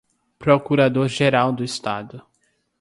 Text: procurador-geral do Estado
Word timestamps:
procurador-geral 0.39 1.51
do 1.53 1.63
Estado 1.63 2.25